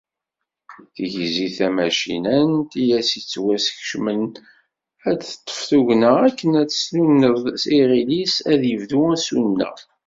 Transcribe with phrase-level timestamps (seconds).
[0.93, 4.23] Tigzi tamacinant i as-yettwaskecmen
[5.09, 9.77] ad d-teṭṭef tugna akken ad tsuneḍ i iɣil-is ad yebdu asuneɣ.